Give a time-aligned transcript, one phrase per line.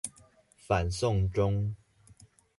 [0.57, 1.75] 反送中